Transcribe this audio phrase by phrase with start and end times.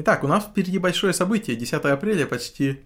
[0.00, 1.56] Итак, у нас впереди большое событие.
[1.56, 2.84] 10 апреля почти,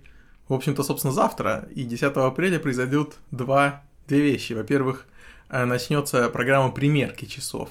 [0.48, 1.68] в общем-то, собственно, завтра.
[1.74, 4.54] И 10 апреля произойдут два, две вещи.
[4.54, 5.06] Во-первых,
[5.50, 7.68] э, начнется программа примерки часов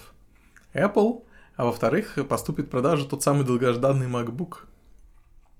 [0.75, 1.23] Apple,
[1.55, 4.57] а во-вторых, поступит в продажу тот самый долгожданный MacBook.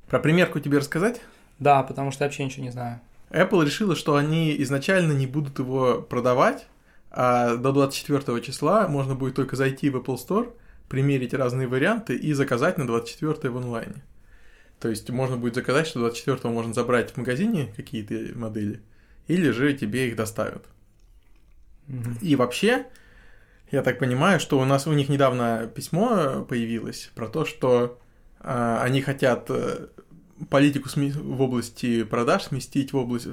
[0.07, 1.19] Про примерку тебе рассказать?
[1.57, 3.01] Да, потому что я вообще ничего не знаю.
[3.31, 6.67] Apple решила, что они изначально не будут его продавать,
[7.09, 10.53] а до 24 числа можно будет только зайти в Apple Store,
[10.91, 14.03] примерить разные варианты и заказать на 24 в онлайне.
[14.77, 18.81] То есть можно будет заказать, что 24 можно забрать в магазине какие-то модели,
[19.27, 20.65] или же тебе их доставят.
[21.87, 22.17] Mm-hmm.
[22.21, 22.87] И вообще,
[23.71, 27.97] я так понимаю, что у нас у них недавно письмо появилось про то, что
[28.41, 29.87] э, они хотят э,
[30.49, 33.29] политику в области продаж сместить в область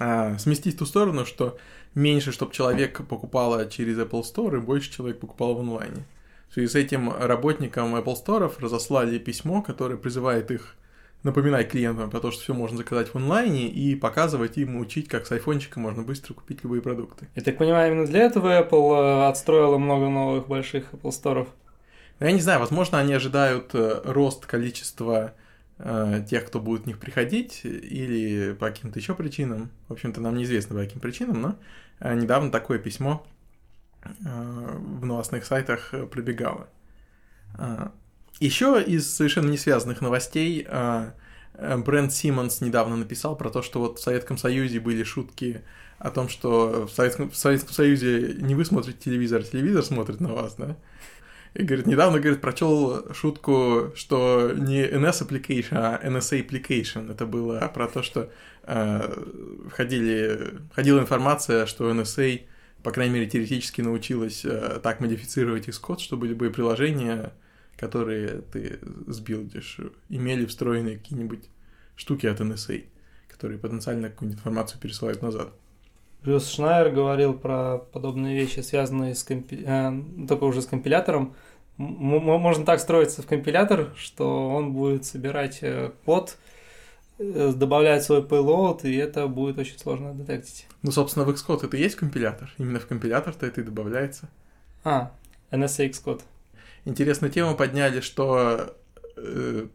[0.00, 1.56] э, сместить в ту сторону, что
[1.94, 6.04] меньше, чтобы человек покупал через Apple Store, и больше человек покупал в онлайне.
[6.48, 10.76] В связи с этим работникам Apple Store разослали письмо, которое призывает их
[11.26, 15.26] напоминать клиентам про то, что все можно заказать в онлайне и показывать им, учить, как
[15.26, 17.28] с айфончика можно быстро купить любые продукты.
[17.34, 21.48] Я так понимаю, именно для этого Apple э, отстроила много новых больших Apple Store.
[22.20, 25.34] Я не знаю, возможно, они ожидают э, рост количества
[25.78, 29.70] э, тех, кто будет в них приходить, или по каким-то еще причинам.
[29.88, 31.56] В общем-то, нам неизвестно по каким причинам, но
[32.14, 33.26] недавно такое письмо
[34.20, 36.68] в новостных сайтах пробегало.
[37.58, 37.88] Э,
[38.40, 41.10] еще из совершенно не связанных новостей э,
[41.54, 45.62] э, Брэнд Симмонс недавно написал про то, что вот в Советском Союзе были шутки
[45.98, 50.20] о том, что в Советском, в Советском Союзе не вы смотрите телевизор, а телевизор смотрит
[50.20, 50.76] на вас, да?
[51.54, 57.10] И говорит, недавно, говорит, прочел шутку, что не NS application, а NSA application.
[57.10, 58.30] Это было про то, что
[58.64, 59.24] э,
[59.72, 62.42] ходили, ходила информация, что NSA,
[62.86, 67.32] по крайней мере, теоретически научилась э, так модифицировать Xcode, чтобы любые приложения,
[67.76, 68.78] которые ты
[69.08, 71.50] сбилдишь, имели встроенные какие-нибудь
[71.96, 72.84] штуки от NSA,
[73.26, 75.48] которые потенциально какую-нибудь информацию пересылают назад.
[76.22, 79.64] Плюс Шнайер говорил про подобные вещи, связанные с компи...
[79.66, 79.92] э,
[80.28, 81.34] только уже с компилятором.
[81.78, 86.36] Можно так строиться в компилятор, что он будет собирать э, код,
[87.18, 90.66] добавлять свой payload, и это будет очень сложно детектить.
[90.82, 92.52] Ну, собственно, в Xcode это и есть компилятор.
[92.58, 94.28] Именно в компилятор-то это и добавляется.
[94.84, 95.12] А,
[95.50, 96.22] NSA Xcode.
[96.84, 98.76] Интересную тему подняли, что
[99.16, 99.66] э,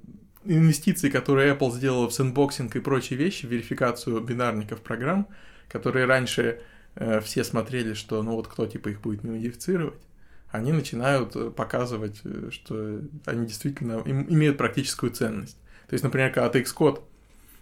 [0.46, 5.28] инвестиции, которые Apple сделала в sandboxing и прочие вещи, верификацию бинарников программ–
[5.72, 6.62] которые раньше
[6.96, 10.02] э, все смотрели, что ну вот кто типа их будет модифицировать,
[10.50, 15.58] они начинают э, показывать, э, что они действительно им, имеют практическую ценность.
[15.88, 17.02] То есть, например, когда ты Xcode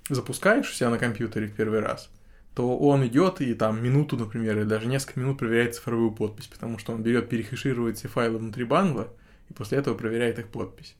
[0.09, 2.09] запускаешь у себя на компьютере в первый раз,
[2.53, 6.77] то он идет и там минуту, например, или даже несколько минут проверяет цифровую подпись, потому
[6.77, 9.07] что он берет, перехеширует все файлы внутри бангла,
[9.49, 10.95] и после этого проверяет их подпись.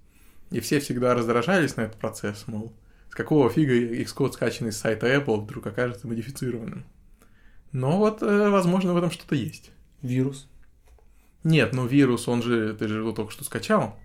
[0.51, 2.73] И все всегда раздражались на этот процесс, мол,
[3.09, 6.85] с какого фига Xcode, скачанный с сайта Apple, вдруг окажется модифицированным.
[7.71, 9.71] Но вот, э, возможно, в этом что-то есть.
[10.01, 10.49] Вирус.
[11.43, 13.97] Нет, ну вирус, он же, ты же его только что скачал.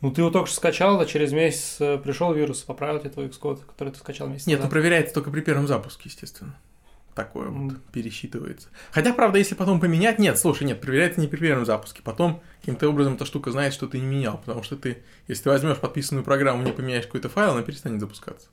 [0.00, 3.26] Ну ты его только что скачал, а через месяц э, пришел вирус, поправил тебе твой
[3.26, 4.70] Xcode, который ты скачал месяц Нет, назад.
[4.70, 6.56] ну проверяется только при первом запуске, естественно.
[7.14, 7.68] Такое mm.
[7.68, 8.68] вот пересчитывается.
[8.92, 12.00] Хотя, правда, если потом поменять, нет, слушай, нет, проверяется не при первом запуске.
[12.02, 15.50] Потом каким-то образом эта штука знает, что ты не менял, потому что ты, если ты
[15.50, 18.48] возьмешь подписанную программу, не поменяешь какой-то файл, она перестанет запускаться.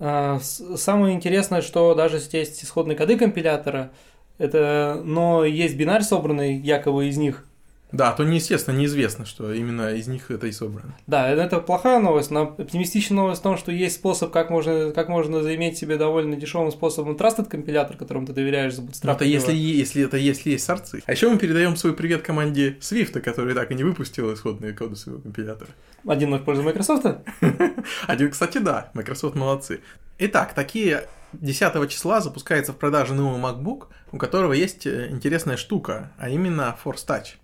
[0.00, 3.90] А, самое интересное, что даже если есть исходные коды компилятора,
[4.36, 7.44] это, но есть бинарь собранный якобы из них,
[7.90, 10.94] да, то неестественно, неизвестно, что именно из них это и собрано.
[11.06, 15.08] Да, это плохая новость, но оптимистичная новость в том, что есть способ, как можно, как
[15.08, 19.14] можно заиметь себе довольно дешевым способом trusted компилятор, которому ты доверяешь за bootstrap.
[19.14, 21.02] Это если, если это если есть сорцы.
[21.06, 24.96] А еще мы передаем свой привет команде Swift, которая так и не выпустила исходные коды
[24.96, 25.70] своего компилятора.
[26.06, 27.06] Один в пользу Microsoft?
[28.06, 29.80] Один, кстати, да, Microsoft молодцы.
[30.18, 36.12] Итак, такие 10 числа запускается в продаже новый MacBook, у которого есть э, интересная штука,
[36.18, 37.36] а именно Force Touch.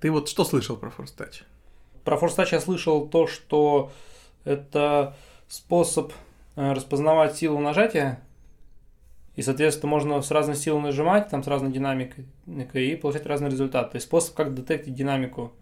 [0.00, 1.42] Ты вот что слышал про Force Touch?
[2.04, 3.90] Про Force Touch я слышал то, что
[4.44, 5.16] это
[5.48, 6.12] способ
[6.56, 8.22] э, распознавать силу нажатия,
[9.36, 13.92] и, соответственно, можно с разной силой нажимать, там с разной динамикой, и получать разный результат.
[13.92, 15.52] То есть способ, как детектить динамику,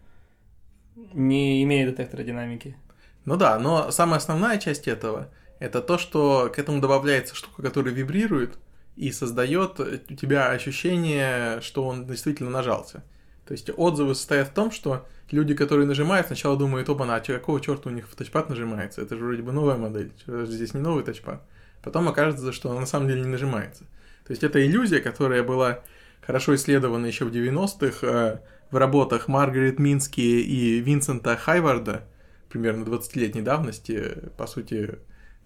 [1.12, 2.76] не имея детектора динамики.
[3.24, 5.28] Ну да, но самая основная часть этого–
[5.58, 8.58] это то, что к этому добавляется штука, которая вибрирует
[8.96, 13.02] и создает у тебя ощущение, что он действительно нажался.
[13.46, 17.60] То есть отзывы состоят в том, что люди, которые нажимают, сначала думают, опа, а какого
[17.60, 19.02] черта у них в тачпад нажимается?
[19.02, 21.42] Это же вроде бы новая модель, здесь не новый тачпад.
[21.82, 23.84] Потом окажется, что он на самом деле не нажимается.
[24.26, 25.80] То есть это иллюзия, которая была
[26.22, 28.38] хорошо исследована еще в 90-х э,
[28.70, 32.04] в работах Маргарет Мински и Винсента Хайварда,
[32.48, 34.98] примерно 20-летней давности, по сути,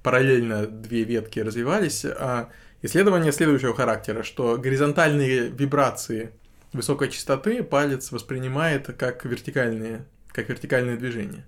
[0.05, 2.05] параллельно две ветки развивались.
[2.05, 2.51] А
[2.83, 6.31] исследование следующего характера, что горизонтальные вибрации
[6.73, 11.47] высокой частоты палец воспринимает как вертикальные, как вертикальные движения.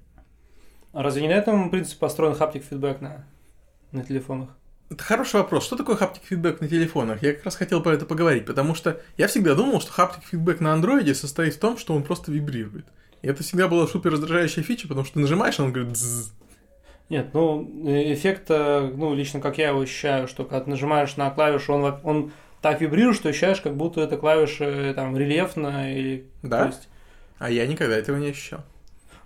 [0.93, 3.25] А разве не на этом принципе построен хаптик фидбэк на,
[3.93, 4.50] на телефонах?
[4.90, 5.64] Это хороший вопрос.
[5.64, 7.22] Что такое хаптик фидбэк на телефонах?
[7.22, 10.61] Я как раз хотел про это поговорить, потому что я всегда думал, что хаптик фидбэк
[10.61, 12.87] на андроиде состоит в том, что он просто вибрирует.
[13.23, 16.32] И это всегда была супер раздражающая фича, потому что ты нажимаешь, он говорит «дзз».
[17.08, 21.31] Нет, ну, эффект, э, ну, лично как я его ощущаю, что когда ты нажимаешь на
[21.31, 26.26] клавишу, он, он так вибрирует, что ощущаешь, как будто эта клавиша э, там рельефная или...
[26.42, 26.66] Да?
[26.66, 26.88] Есть...
[27.38, 28.64] А я никогда этого не ощущал.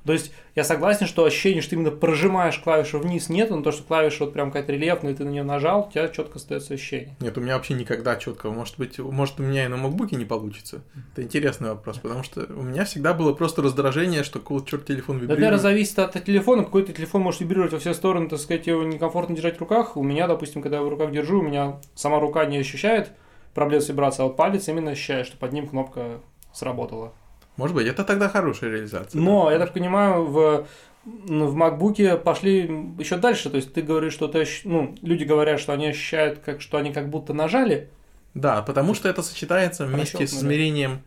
[0.05, 3.73] То есть я согласен, что ощущение, что ты именно прожимаешь клавишу вниз, нет, но то,
[3.73, 6.75] что клавиша вот прям какая-то рельефная, и ты на нее нажал, у тебя четко остается
[6.75, 7.17] ощущение.
[7.21, 8.53] Нет, у меня вообще никогда четкого.
[8.53, 10.83] Может быть, может у меня и на макбуке не получится.
[11.13, 15.17] Это интересный вопрос, потому что у меня всегда было просто раздражение, что какой черт телефон
[15.17, 15.41] вибрирует.
[15.41, 16.65] Да, это зависит от телефона.
[16.65, 19.97] Какой-то телефон может вибрировать во все стороны, так сказать, его некомфортно держать в руках.
[19.97, 23.13] У меня, допустим, когда я в руках держу, у меня сама рука не ощущает
[23.55, 26.21] проблем с вибрацией, а вот палец именно ощущает, что под ним кнопка
[26.53, 27.13] сработала.
[27.57, 29.21] Может быть, это тогда хорошая реализация.
[29.21, 29.53] Но, да?
[29.53, 30.67] я так понимаю, в,
[31.05, 32.63] ну, в MacBook пошли
[32.99, 33.51] еще дальше.
[33.51, 36.93] То есть ты говоришь, что ты, ну, люди говорят, что они ощущают, как, что они
[36.93, 37.91] как будто нажали.
[38.35, 41.03] Да, потому что это сочетается вместе с измерением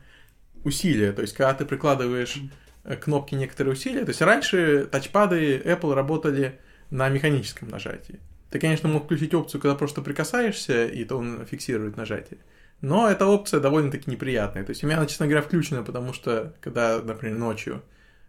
[0.64, 1.12] усилия.
[1.12, 2.38] То есть, когда ты прикладываешь
[2.86, 4.06] э, кнопки некоторые усилия.
[4.06, 6.60] То есть, раньше тачпады Apple работали
[6.90, 8.20] на механическом нажатии.
[8.50, 12.40] Ты, конечно, мог включить опцию, когда просто прикасаешься, и то он фиксирует нажатие.
[12.82, 14.64] Но эта опция довольно-таки неприятная.
[14.64, 17.82] То есть у меня честно говоря, включена, потому что, когда, например, ночью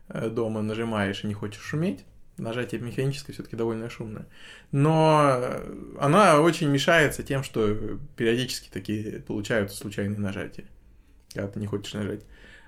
[0.08, 2.04] э, дома нажимаешь и не хочешь шуметь,
[2.38, 4.26] нажатие механическое все-таки довольно шумное.
[4.72, 10.64] Но э, она очень мешается тем, что периодически такие получаются случайные нажатия,
[11.34, 12.22] когда ты не хочешь нажать.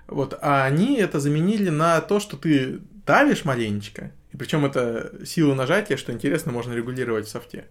[0.07, 5.53] Вот, а они это заменили на то, что ты давишь маленечко, и причем это сила
[5.53, 7.65] нажатия, что интересно, можно регулировать в софте.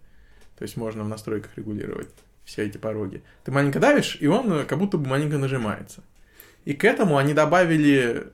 [0.58, 2.10] То есть можно в настройках регулировать
[2.44, 3.22] все эти пороги.
[3.44, 6.02] Ты маленько давишь, и он э, как будто бы маленько нажимается.
[6.64, 8.32] И к этому они добавили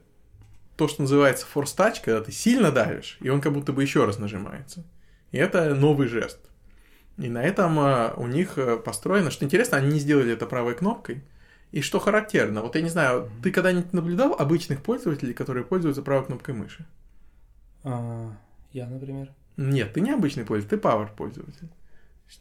[0.75, 4.05] то, что называется force touch, когда ты сильно давишь, и он как будто бы еще
[4.05, 4.83] раз нажимается.
[5.31, 6.39] И это новый жест.
[7.17, 10.75] И на этом э, у них э, построено, что интересно, они не сделали это правой
[10.75, 11.23] кнопкой.
[11.71, 16.25] И что характерно, вот я не знаю, ты когда-нибудь наблюдал обычных пользователей, которые пользуются правой
[16.25, 16.85] кнопкой мыши?
[17.87, 18.31] А,
[18.73, 19.29] я, например.
[19.55, 21.69] Нет, ты не обычный пользователь, ты Power пользователь.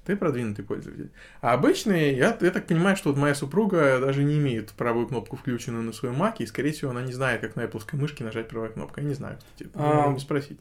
[0.04, 1.12] Ты продвинутый пользователь.
[1.40, 5.36] А обычные, я, я так понимаю, что вот моя супруга даже не имеет правую кнопку
[5.36, 8.48] включенную на своем маке, и, скорее всего, она не знает, как на Apple мышке нажать
[8.48, 9.04] правой кнопкой.
[9.04, 9.70] Я не знаю, кстати.
[9.74, 10.58] А, могу спросить.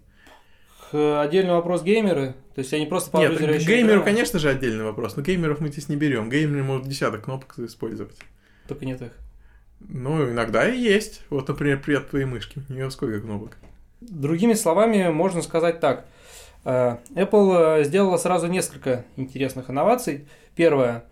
[0.91, 2.35] Отдельный вопрос геймеры.
[2.53, 5.89] То есть они просто Нет, к геймеру, конечно же, отдельный вопрос, но геймеров мы здесь
[5.89, 6.29] не берем.
[6.29, 8.17] Геймеры могут десяток кнопок использовать.
[8.67, 9.11] Только нет их.
[9.79, 11.23] Ну, иногда и есть.
[11.29, 12.61] Вот, например, привет твоей мышки.
[12.69, 13.57] У нее сколько кнопок?
[14.01, 16.05] Другими словами, можно сказать так.
[16.63, 20.27] Э, Apple э, сделала сразу несколько интересных инноваций.
[20.55, 21.05] Первое.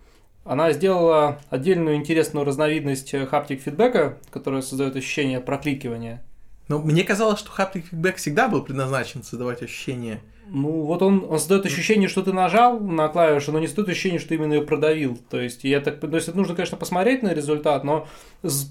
[0.44, 6.22] Она сделала отдельную интересную разновидность хаптик фидбэка, которая создает ощущение прокликивания.
[6.68, 11.40] Но мне казалось, что хаптик фидбэк всегда был предназначен создавать ощущение ну, вот он, он
[11.40, 14.62] создает ощущение, что ты нажал на клавишу, но не создает ощущение, что ты именно ее
[14.62, 15.18] продавил.
[15.30, 18.08] То есть, я так, то есть, это нужно, конечно, посмотреть на результат, но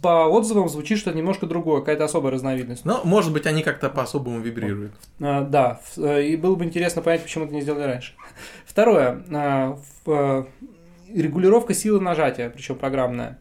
[0.03, 2.85] по отзывам звучит, что это немножко другое, какая-то особая разновидность.
[2.85, 4.93] Ну, может быть, они как-то по-особому вибрируют.
[5.21, 8.13] А, да, э, и было бы интересно понять, почему это не сделали раньше.
[8.67, 9.25] Второе.
[9.33, 10.47] А, а,
[11.13, 13.39] регулировка силы нажатия, причем программная.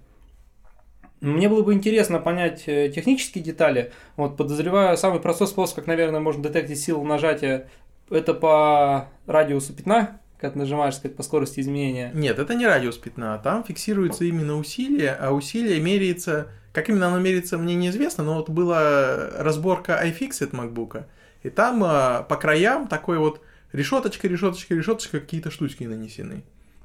[1.21, 3.91] Мне было бы интересно понять э, технические детали.
[4.17, 7.69] Вот подозреваю, самый простой способ, как, наверное, можно детектить силу нажатия
[8.11, 12.11] это по радиусу пятна, как нажимаешь, сказать, по скорости изменения?
[12.13, 17.19] Нет, это не радиус пятна, там фиксируется именно усилие, а усилие меряется, как именно оно
[17.19, 21.05] меряется, мне неизвестно, но вот была разборка iFixit MacBook,
[21.43, 23.41] и там а, по краям такой вот
[23.73, 26.43] решеточка, решеточка, решеточка, какие-то штучки нанесены.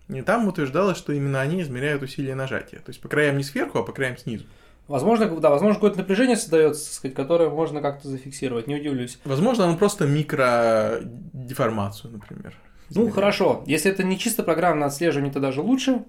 [0.09, 2.79] И там утверждалось, что именно они измеряют усилие нажатия.
[2.79, 4.45] То есть по краям не сверху, а по краям снизу.
[4.89, 9.19] Возможно, да, возможно, какое-то напряжение создается, сказать, которое можно как-то зафиксировать, не удивлюсь.
[9.25, 12.57] Возможно, оно просто микродеформацию, например.
[12.91, 13.65] Ну, хорошо.
[13.67, 16.05] Если это не чисто программное отслеживание, то даже лучше.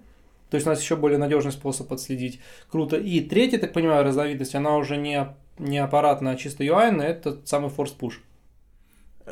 [0.50, 2.40] То есть у нас еще более надежный способ отследить.
[2.70, 2.98] Круто.
[2.98, 7.70] И третья, так понимаю, разновидность, она уже не, не аппаратная, а чисто UI, это самый
[7.70, 8.14] force push.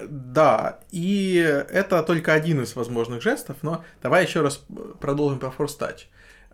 [0.09, 4.65] Да, и это только один из возможных жестов, но давай еще раз
[4.99, 6.07] продолжим про force touch.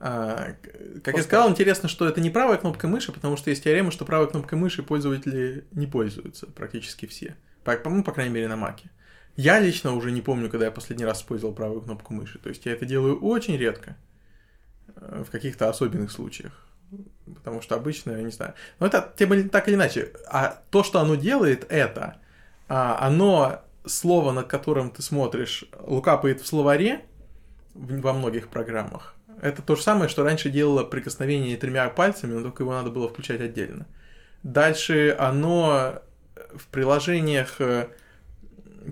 [0.03, 0.55] А,
[1.03, 4.03] как я сказал, интересно, что это не правая кнопка мыши, потому что есть теорема, что
[4.03, 7.35] правой кнопкой мыши пользователи не пользуются, практически все.
[7.63, 8.89] По, ну, по крайней мере, на маке.
[9.35, 12.39] Я лично уже не помню, когда я последний раз использовал правую кнопку мыши.
[12.39, 13.95] То есть я это делаю очень редко,
[14.95, 16.67] э, в каких-то особенных случаях.
[17.35, 18.55] Потому что обычно, я не знаю.
[18.79, 20.13] Но это тем так или иначе.
[20.27, 22.17] А то, что оно делает, это
[22.67, 27.05] а, оно, слово, над которым ты смотришь, лукапает в словаре
[27.75, 29.15] во многих программах.
[29.41, 33.09] Это то же самое, что раньше делало прикосновение тремя пальцами, но только его надо было
[33.09, 33.87] включать отдельно.
[34.43, 36.01] Дальше оно
[36.55, 37.87] в приложениях, э,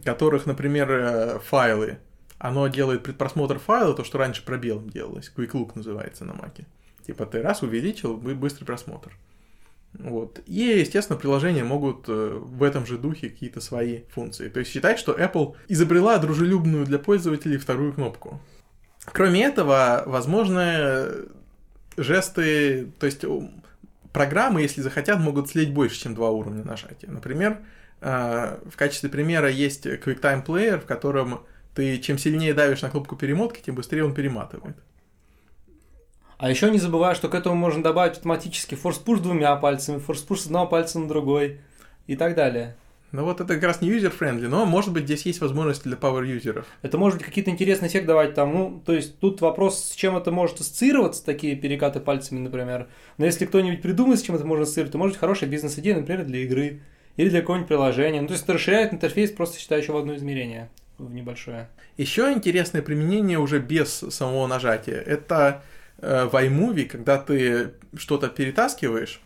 [0.04, 2.00] которых, например, э, файлы,
[2.40, 6.66] оно делает предпросмотр файла, то, что раньше пробелом делалось, Quick Look называется на маке.
[7.06, 9.16] Типа ты раз увеличил, быстрый просмотр.
[9.94, 10.40] Вот.
[10.48, 14.50] И, естественно, приложения могут э, в этом же духе какие-то свои функции.
[14.50, 18.42] То есть считать, что Apple изобрела дружелюбную для пользователей вторую кнопку.
[19.12, 21.10] Кроме этого, возможно,
[21.98, 23.24] жесты, то есть
[24.12, 27.10] программы, если захотят, могут слить больше, чем два уровня нажатия.
[27.10, 27.60] Например,
[28.02, 31.42] э, в качестве примера есть QuickTime Player, в котором
[31.76, 34.76] ты чем сильнее давишь на кнопку перемотки, тем быстрее он перематывает.
[36.38, 40.22] А еще не забывай, что к этому можно добавить автоматически force push двумя пальцами, force
[40.22, 41.60] push с одного пальца на другой
[42.08, 42.78] и так далее.
[43.12, 46.27] Ну вот это как раз не user-friendly, но может быть здесь есть возможности для power-
[46.27, 46.66] юзеров.
[46.84, 50.16] Это может быть какие-то интересные эффекты давать там, ну, то есть тут вопрос, с чем
[50.16, 52.88] это может ассоциироваться, такие перекаты пальцами, например.
[53.18, 56.24] Но если кто-нибудь придумает, с чем это можно ассоциировать, то может быть хорошая бизнес-идея, например,
[56.26, 56.82] для игры
[57.18, 58.22] или для какого-нибудь приложения.
[58.22, 61.68] Ну, то есть это расширяет интерфейс, просто считаю, еще в одно измерение, в небольшое.
[61.98, 65.00] Еще интересное применение уже без самого нажатия.
[65.00, 65.64] Это
[65.98, 69.20] э, в iMovie, когда ты что-то перетаскиваешь,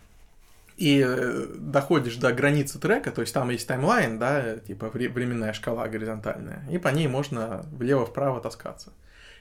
[0.84, 5.88] и э, доходишь до границы трека, то есть там есть таймлайн, да, типа временная шкала
[5.88, 8.92] горизонтальная, и по ней можно влево-вправо таскаться.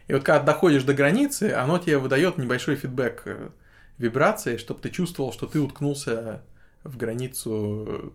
[0.06, 3.48] И вот когда доходишь до границы, оно тебе выдает небольшой фидбэк э,
[3.98, 6.42] вибрации, чтобы ты чувствовал, что ты уткнулся
[6.84, 8.14] в границу,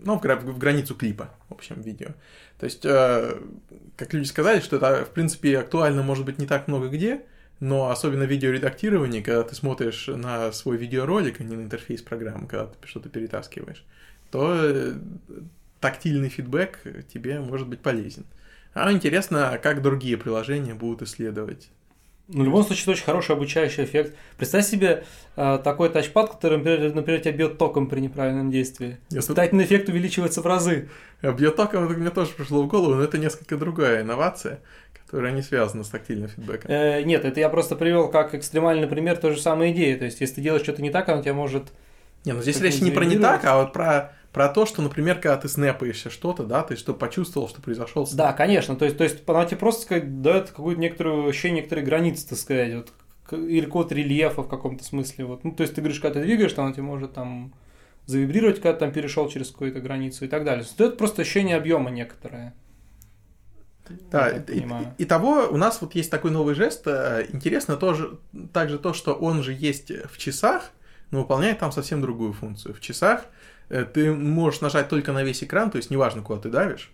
[0.00, 2.08] ну, в, границу клипа, в общем, видео.
[2.58, 3.40] То есть, э,
[3.96, 7.22] как люди сказали, что это, в принципе, актуально, может быть, не так много где,
[7.60, 12.46] но особенно в видеоредактировании, когда ты смотришь на свой видеоролик, а не на интерфейс программы,
[12.46, 13.84] когда ты что-то перетаскиваешь,
[14.30, 14.94] то э,
[15.80, 18.24] тактильный фидбэк тебе может быть полезен.
[18.74, 21.70] А интересно, как другие приложения будут исследовать
[22.26, 24.16] ну, в любом случае, это очень хороший обучающий эффект.
[24.38, 25.04] Представь себе
[25.36, 28.96] э, такой тачпад, который, например, например, тебя бьет током при неправильном действии.
[29.10, 30.88] Испытательный эффект увеличивается в разы.
[31.20, 34.60] А бьет током, это мне тоже пришло в голову, но это несколько другая инновация
[35.06, 36.70] которая не связана с тактильным фидбэком.
[36.70, 39.94] Э, нет, это я просто привел как экстремальный пример той же самой идеи.
[39.94, 41.72] То есть, если ты делаешь что-то не так, оно тебя может...
[42.24, 45.14] Не, ну здесь речь не про не так, а вот про про то, что, например,
[45.14, 48.18] когда ты снэпаешься что-то, да, ты что почувствовал, что произошел снэп.
[48.18, 51.86] Да, конечно, то есть, то есть она тебе просто сказать, дает какую-то некоторую ощущение некоторые
[51.86, 52.92] границы, так сказать, вот,
[53.30, 55.26] или код рельефа в каком-то смысле.
[55.26, 55.44] Вот.
[55.44, 57.54] Ну, то есть ты говоришь, когда ты двигаешь, то она тебе может там
[58.06, 60.66] завибрировать, когда ты там перешел через какую-то границу и так далее.
[60.78, 62.54] Это просто ощущение объема некоторое.
[64.10, 64.66] Да, и,
[64.98, 66.86] и, того у нас вот есть такой новый жест.
[66.86, 68.18] Э, интересно тоже,
[68.52, 70.70] также то, что он же есть в часах,
[71.10, 72.74] но выполняет там совсем другую функцию.
[72.74, 73.26] В часах
[73.68, 76.90] э, ты можешь нажать только на весь экран, то есть неважно, куда ты давишь.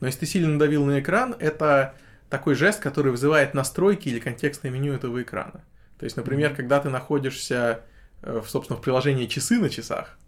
[0.00, 1.94] Но если ты сильно надавил на экран, это
[2.28, 5.64] такой жест, который вызывает настройки или контекстное меню этого экрана.
[5.98, 7.82] То есть, например, когда ты находишься,
[8.22, 10.18] э, в, собственно, в приложении часы на часах,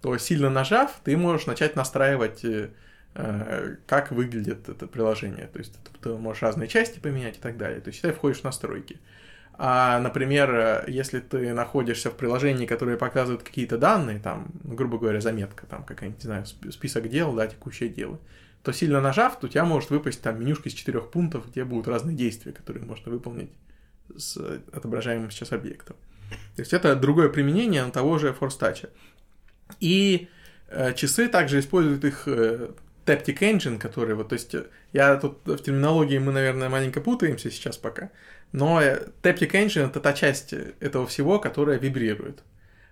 [0.00, 2.44] то сильно нажав, ты можешь начать настраивать
[3.86, 5.46] как выглядит это приложение.
[5.46, 7.80] То есть ты можешь разные части поменять и так далее.
[7.80, 8.98] То есть ты входишь в настройки.
[9.58, 15.20] А, например, если ты находишься в приложении, которое показывает какие-то данные, там, ну, грубо говоря,
[15.20, 18.20] заметка, там какая-нибудь, не знаю, список дел, да, текущее дело,
[18.62, 21.88] то сильно нажав, то у тебя может выпасть там менюшка из четырех пунктов, где будут
[21.88, 23.50] разные действия, которые можно выполнить
[24.14, 24.36] с
[24.72, 25.96] отображаемым сейчас объектом.
[26.56, 28.90] То есть это другое применение того же Force Touch.
[29.80, 30.28] И
[30.68, 32.70] э, часы также используют их э,
[33.06, 34.54] Taptic Engine, который вот, то есть
[34.92, 38.10] я тут в терминологии мы, наверное, маленько путаемся сейчас пока,
[38.52, 42.42] но Taptic Engine это та часть этого всего, которая вибрирует.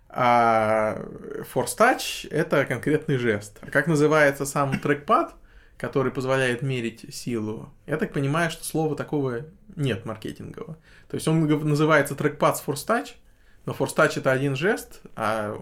[0.09, 1.05] А
[1.53, 3.59] Force Touch это конкретный жест.
[3.73, 5.35] Как называется сам трекпад,
[5.77, 7.73] который позволяет мерить силу?
[7.87, 10.77] Я так понимаю, что слова такого нет маркетингового.
[11.09, 13.15] То есть он называется трекпад с Force Touch,
[13.67, 15.59] но Force Touch это один жест, а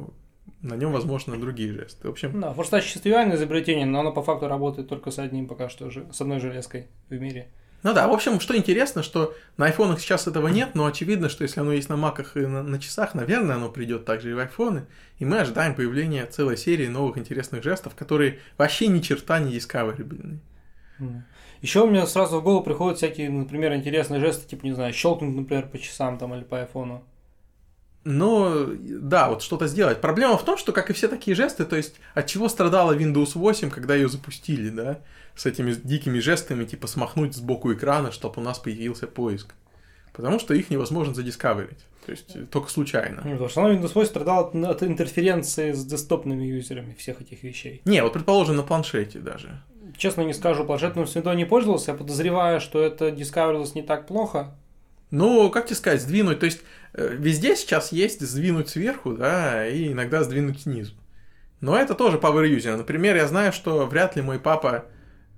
[0.62, 2.08] на нем, возможно, другие жесты.
[2.08, 2.40] В общем...
[2.40, 6.40] Да, чувствительное изобретение, но оно по факту работает только с одним пока что, с одной
[6.40, 7.48] железкой в мире.
[7.82, 11.42] Ну да, в общем, что интересно, что на айфонах сейчас этого нет, но очевидно, что
[11.42, 14.38] если оно есть на маках и на, на часах, наверное, оно придет также и в
[14.38, 14.86] айфоны,
[15.18, 20.38] и мы ожидаем появления целой серии новых интересных жестов, которые вообще ни черта не discoverable.
[21.60, 25.34] Еще у меня сразу в голову приходят всякие, например, интересные жесты, типа, не знаю, щелкнуть,
[25.34, 27.04] например, по часам там или по айфону.
[28.04, 30.00] Но, да, вот что-то сделать.
[30.00, 33.32] Проблема в том, что, как и все такие жесты, то есть, от чего страдала Windows
[33.34, 34.98] 8, когда ее запустили, да,
[35.36, 39.54] с этими дикими жестами, типа, смахнуть сбоку экрана, чтобы у нас появился поиск.
[40.12, 41.78] потому что их невозможно задискаверить.
[42.04, 43.22] То есть э, только случайно.
[43.24, 47.42] Ну, потому что оно Windows 8 страдал от, от интерференции с десктопными юзерами всех этих
[47.44, 47.80] вещей.
[47.84, 49.62] Не, вот предположим на планшете даже.
[49.96, 54.54] Честно не скажу, планшетным свинтой не пользовался, я подозреваю, что это дискаверилось не так плохо.
[55.12, 56.62] Ну, как тебе сказать, сдвинуть, то есть
[56.94, 60.94] э, везде сейчас есть сдвинуть сверху, да, и иногда сдвинуть снизу.
[61.60, 62.76] Но это тоже power user.
[62.76, 64.86] Например, я знаю, что вряд ли мой папа,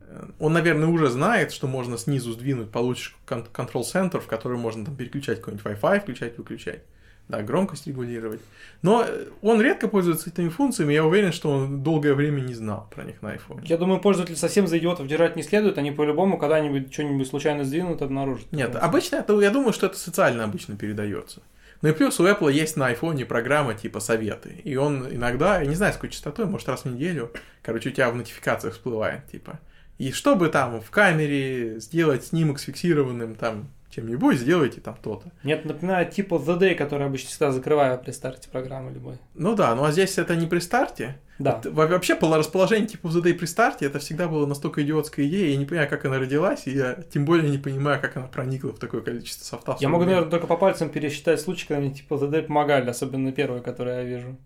[0.00, 4.94] э, он, наверное, уже знает, что можно снизу сдвинуть, получишь контрол-центр, в который можно там
[4.94, 6.84] переключать какой-нибудь Wi-Fi, включать, выключать
[7.28, 8.40] да, громкость регулировать.
[8.82, 9.06] Но
[9.42, 13.22] он редко пользуется этими функциями, я уверен, что он долгое время не знал про них
[13.22, 13.62] на iPhone.
[13.64, 18.02] Я думаю, пользователь совсем за идиотов держать не следует, они по-любому когда-нибудь что-нибудь случайно сдвинут,
[18.02, 18.50] обнаружат.
[18.52, 21.40] Нет, обычно это, я думаю, что это социально обычно передается.
[21.82, 24.60] Ну и плюс у Apple есть на iPhone программа типа советы.
[24.64, 27.30] И он иногда, я не знаю, с какой частотой, может раз в неделю,
[27.62, 29.60] короче, у тебя в нотификациях всплывает, типа.
[29.98, 35.30] И чтобы там в камере сделать снимок с фиксированным там чем-нибудь, сделайте там то-то.
[35.44, 39.18] Нет, напоминает типа The Day, который обычно всегда закрываю при старте программы любой.
[39.34, 41.20] Ну да, ну а здесь это не при старте.
[41.38, 41.60] Да.
[41.64, 45.56] Вот, вообще расположение типа The Day при старте, это всегда была настолько идиотская идея, я
[45.56, 48.78] не понимаю, как она родилась, и я тем более не понимаю, как она проникла в
[48.78, 49.76] такое количество софта.
[49.80, 53.32] Я могу, наверное, только по пальцам пересчитать случаи, когда мне типа The Day помогали, особенно
[53.32, 54.36] первые, которые я вижу.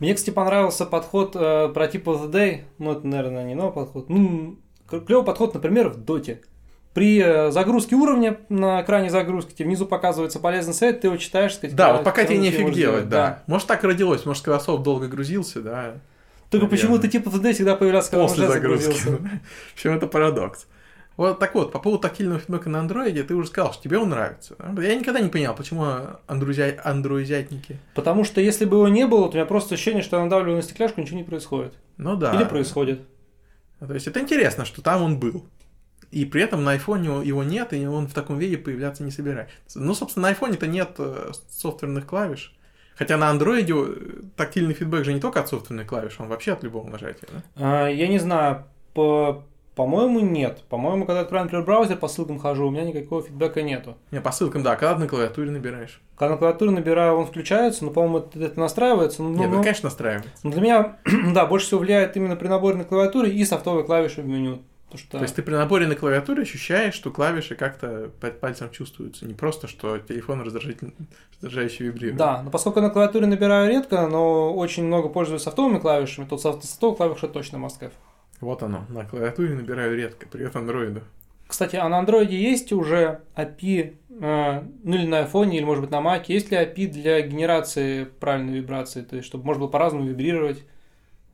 [0.00, 4.08] Мне, кстати, понравился подход э, про типа The Day, ну это, наверное, не новый подход,
[4.08, 4.58] ну,
[4.88, 6.42] клевый подход, например, в Доте.
[6.98, 11.54] При э, загрузке уровня на экране загрузки тебе внизу показывается полезный совет, ты его читаешь,
[11.54, 13.16] сказать, Да, вот пока тебе нефиг делать, да.
[13.16, 13.42] да.
[13.46, 15.94] Может так родилось, может Сквасов долго грузился, да.
[16.50, 18.98] Только почему-то типа TD всегда появлялся, когда После он уже загрузки.
[19.00, 20.66] В общем, это парадокс.
[21.16, 24.08] Вот так вот, по поводу тактильного фидбэка на андроиде, ты уже сказал, что тебе он
[24.08, 24.56] нравится.
[24.80, 25.84] Я никогда не понял, почему
[26.26, 26.80] андрузя...
[26.82, 27.78] андроизятники.
[27.94, 30.56] Потому что если бы его не было, то у меня просто ощущение, что я надавливаю
[30.56, 31.74] на стекляшку, ничего не происходит.
[31.96, 32.34] Ну да.
[32.34, 33.02] Или происходит.
[33.78, 35.44] То есть это интересно, что там он был.
[36.10, 39.78] И при этом на iPhone его нет, и он в таком виде появляться не собирается.
[39.78, 42.54] Ну, собственно, на iPhone-то нет э, софтверных клавиш.
[42.98, 46.64] Хотя на андроиде э, тактильный фидбэк же не только от софтверных клавиш, он вообще от
[46.64, 47.42] любого нажатия, да?
[47.56, 49.44] А, я не знаю, по...
[49.76, 50.64] По-моему, нет.
[50.68, 53.96] По-моему, когда открываю, например, браузер, по ссылкам хожу, у меня никакого фидбэка нету.
[54.10, 54.74] Не, по ссылкам, да.
[54.74, 56.00] Когда на клавиатуре набираешь?
[56.16, 59.22] Когда на клавиатуре набираю, он включается, но, по-моему, это, это настраивается.
[59.22, 60.32] Ну, Нет, ну, конечно, настраивается.
[60.42, 60.98] Но для меня,
[61.32, 64.62] да, больше всего влияет именно при наборе на клавиатуре и софтовые клавиши в меню.
[64.90, 65.18] То, что...
[65.18, 69.34] То есть ты при наборе на клавиатуре ощущаешь, что клавиши как-то под пальцем чувствуются, не
[69.34, 72.16] просто, что телефон раздражающе вибрирует.
[72.16, 76.96] Да, но поскольку на клавиатуре набираю редко, но очень много пользуюсь софтовыми клавишами, то софтовые
[76.96, 77.90] клавиши точно must.
[78.40, 81.02] Вот оно, на клавиатуре набираю редко, привет андроиду.
[81.46, 85.90] Кстати, а на андроиде есть уже API, э, ну или на iPhone, или может быть
[85.90, 90.06] на Mac, есть ли API для генерации правильной вибрации, то есть чтобы можно было по-разному
[90.06, 90.64] вибрировать?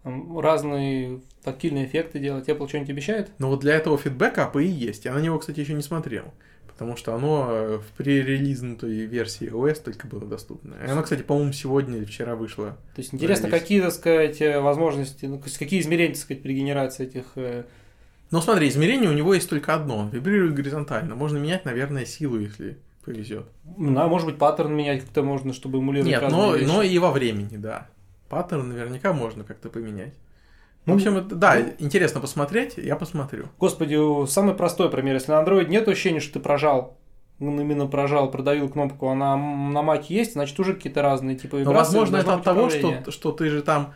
[0.05, 2.49] разные тактильные эффекты делать.
[2.49, 3.31] Apple что-нибудь обещает?
[3.39, 5.05] Ну вот для этого фидбэка API есть.
[5.05, 6.33] Я на него, кстати, еще не смотрел.
[6.67, 10.75] Потому что оно э, в пререлизнутой версии OS только было доступно.
[10.85, 12.71] И оно, кстати, по-моему, сегодня или вчера вышло.
[12.97, 17.07] То есть интересно, какие, так сказать, э, возможности, ну, какие измерения, так сказать, при генерации
[17.07, 17.25] этих...
[17.37, 17.65] Э,
[18.33, 20.11] ну смотри, измерение у него есть только одно.
[20.13, 21.15] Вибрирует горизонтально.
[21.15, 23.47] Можно менять, наверное, силу, если повезет.
[23.77, 27.13] Ну, а может быть, паттерн менять как-то можно, чтобы эмулировать Нет, но, но и во
[27.13, 27.87] времени, да.
[28.29, 30.15] Паттерн наверняка можно как-то поменять.
[30.87, 33.47] Ну, в общем, да, интересно посмотреть, я посмотрю.
[33.59, 35.15] Господи, самый простой пример.
[35.15, 36.99] Если на Android нет ощущения, что ты прожал,
[37.39, 41.95] именно прожал, продавил кнопку, а на, Mac есть, значит, уже какие-то разные типы вибрации.
[41.95, 43.95] Но, возможно, это от того, что, что ты же там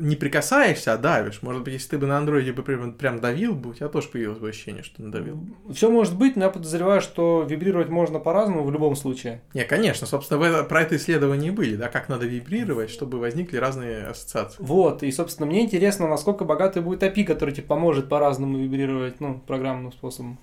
[0.00, 1.42] не прикасаешься, а давишь.
[1.42, 4.08] Может быть, если ты бы на андроиде бы прям, прям давил бы, у тебя тоже
[4.08, 5.44] появилось бы ощущение, что надавил.
[5.72, 9.42] Все может быть, но я подозреваю, что вибрировать можно по-разному в любом случае.
[9.54, 14.06] Не, конечно, собственно, это, про это исследования были, да, как надо вибрировать, чтобы возникли разные
[14.06, 14.62] ассоциации.
[14.62, 19.38] Вот, и, собственно, мне интересно, насколько богатый будет API, который тебе поможет по-разному вибрировать, ну,
[19.46, 20.38] программным способом.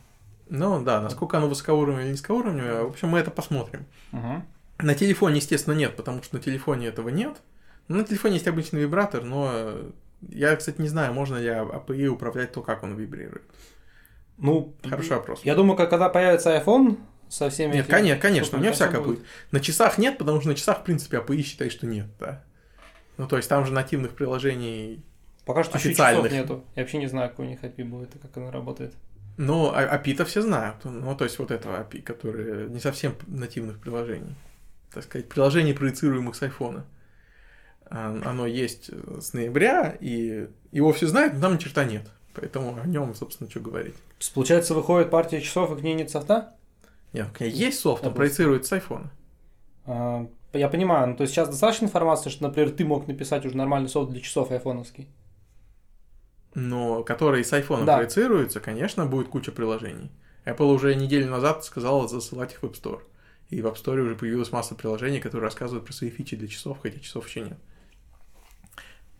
[0.49, 3.85] Ну, да, насколько оно высокоуровневое или низкоуровневое, в общем, мы это посмотрим.
[4.11, 4.43] Угу.
[4.79, 7.37] На телефоне, естественно, нет, потому что на телефоне этого нет.
[7.87, 9.75] Ну, на телефоне есть обычный вибратор, но
[10.21, 13.43] я, кстати, не знаю, можно ли API управлять то, как он вибрирует.
[14.37, 15.41] Ну, хороший вопрос.
[15.43, 16.97] Я думаю, когда появится iPhone
[17.29, 17.73] со всеми...
[17.73, 17.91] Нет, этими...
[17.91, 19.19] конечно, конечно, у меня всякое будет.
[19.51, 22.43] На часах нет, потому что на часах, в принципе, API считай, что нет, да.
[23.17, 25.03] Ну, то есть там же нативных приложений
[25.45, 26.31] Пока что официальных.
[26.31, 26.65] нету.
[26.75, 28.93] Я вообще не знаю, какой у них API будет и как оно работает.
[29.37, 30.77] Ну, API-то а, все знают.
[30.83, 34.35] Ну, то есть вот этого API, которые не совсем нативных приложений.
[34.91, 36.85] Так сказать, приложений, проецируемых с айфона.
[37.89, 42.09] А, оно есть с ноября, и его все знают, но там ни черта нет.
[42.33, 43.95] Поэтому о нем, собственно, что говорить.
[43.95, 46.55] То есть, получается, выходит партия часов, и к ней нет софта?
[47.13, 49.11] Нет, к ней есть софт, он проецирует с айфона.
[49.85, 53.55] А, я понимаю, ну, то есть сейчас достаточно информации, что, например, ты мог написать уже
[53.55, 55.07] нормальный софт для часов айфоновский?
[56.55, 57.97] Но который с айфона да.
[57.97, 60.11] проецируется, конечно, будет куча приложений.
[60.45, 63.01] Apple уже неделю назад сказала засылать их в App Store.
[63.49, 66.79] И в App Store уже появилась масса приложений, которые рассказывают про свои фичи для часов,
[66.81, 67.57] хотя часов еще нет.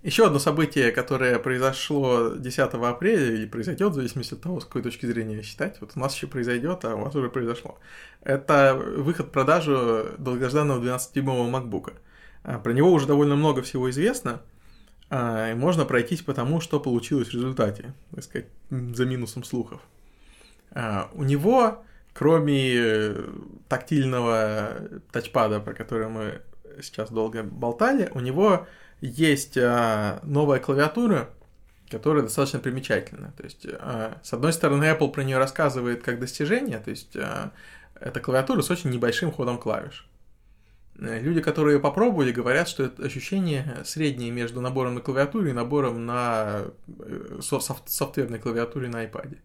[0.06, 4.84] Еще одно событие, которое произошло 10 апреля или произойдет, в зависимости от того, с какой
[4.84, 5.82] точки зрения считать.
[5.82, 7.80] Вот у нас еще произойдет, а у вас уже произошло.
[8.22, 11.94] Это выход в продажу долгожданного 12-дюймового MacBook.
[12.44, 14.44] А, про него уже довольно много всего известно,
[15.10, 19.82] а, и можно пройтись по тому, что получилось в результате, так сказать, за минусом слухов.
[20.70, 23.16] А, у него, кроме
[23.68, 24.70] тактильного
[25.12, 26.42] тачпада, про который мы
[26.82, 28.68] сейчас долго болтали, у него
[29.02, 31.30] есть а, новая клавиатура,
[31.90, 33.34] которая достаточно примечательна.
[33.38, 37.52] То есть, а, с одной стороны, Apple про нее рассказывает как достижение, то есть, а,
[38.00, 40.08] это клавиатура с очень небольшим ходом клавиш.
[41.00, 45.54] Э, люди, которые ее попробовали, говорят, что это ощущение среднее между набором на клавиатуре и
[45.54, 46.68] набором на
[47.00, 49.38] э, софтверной клавиатуре на iPad.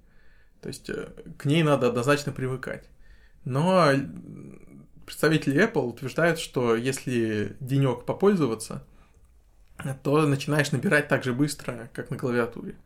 [0.61, 2.89] То есть э, к ней надо однозначно привыкать.
[3.45, 3.91] Но
[5.11, 8.85] представители Apple утверждают, что если денек попользоваться,
[10.05, 12.77] то начинаешь набирать так же быстро, как на клавиатуре.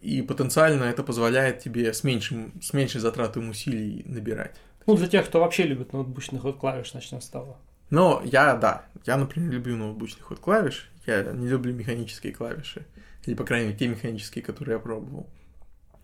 [0.00, 4.56] И потенциально это позволяет тебе с, меньшим, с меньшей затратой усилий набирать.
[4.86, 7.56] Ну, для тех, кто вообще любит ноутбучный ход клавиш, начнем с того.
[7.90, 12.84] Ну, я, да, я, например, люблю ноутбучный ход клавиш, я не люблю механические клавиши,
[13.26, 15.30] или, по крайней мере, те механические, которые я пробовал.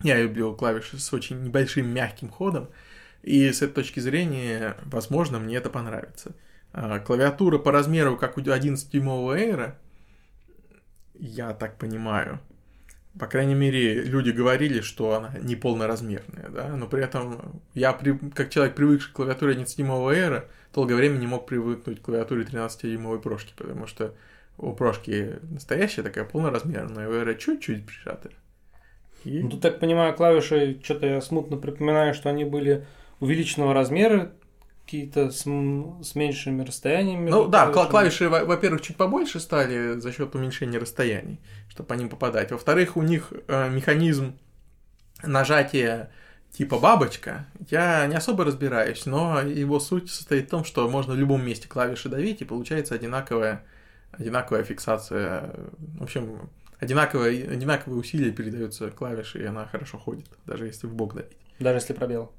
[0.01, 2.69] Я люблю клавиши с очень небольшим мягким ходом,
[3.23, 6.35] и с этой точки зрения, возможно, мне это понравится.
[6.71, 9.73] А, клавиатура по размеру, как у 11-дюймового Air,
[11.15, 12.39] я так понимаю.
[13.19, 17.91] По крайней мере, люди говорили, что она не полноразмерная, да, но при этом я,
[18.33, 23.19] как человек, привыкший к клавиатуре 11-дюймового Air, долгое время не мог привыкнуть к клавиатуре 13-дюймовой
[23.19, 24.15] прошки, потому что
[24.57, 28.33] у прошки настоящая такая полноразмерная, у Air чуть-чуть прижатая.
[29.25, 29.41] И...
[29.41, 32.85] Ну, тут, так понимаю, клавиши, что-то я смутно припоминаю, что они были
[33.19, 34.31] увеличенного размера,
[34.85, 37.29] какие-то с, с меньшими расстояниями.
[37.29, 37.91] Ну да, клавишами.
[37.91, 42.51] клавиши, во-первых, чуть побольше стали за счет уменьшения расстояний, чтобы по ним попадать.
[42.51, 44.35] Во-вторых, у них э, механизм
[45.21, 46.09] нажатия
[46.51, 47.45] типа бабочка.
[47.69, 51.67] Я не особо разбираюсь, но его суть состоит в том, что можно в любом месте
[51.67, 53.63] клавиши давить, и получается одинаковая,
[54.11, 55.53] одинаковая фиксация.
[55.77, 61.13] В общем, одинаковые, одинаковые усилия передаются клавиши, и она хорошо ходит, даже если в бок
[61.13, 61.37] давить.
[61.59, 62.31] Даже если пробел.